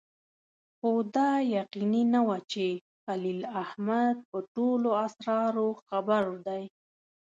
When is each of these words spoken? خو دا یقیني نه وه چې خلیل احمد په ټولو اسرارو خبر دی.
خو 0.77 0.91
دا 1.15 1.29
یقیني 1.57 2.03
نه 2.13 2.21
وه 2.27 2.37
چې 2.51 2.65
خلیل 3.03 3.41
احمد 3.63 4.17
په 4.29 4.37
ټولو 4.55 4.89
اسرارو 5.05 5.69
خبر 5.85 6.23
دی. 6.47 6.63